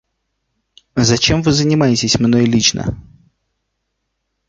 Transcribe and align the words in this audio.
Зачем 0.95 1.43
Вы 1.43 1.51
занимаетесь 1.51 2.17
мной 2.19 2.45
лично? 2.45 2.97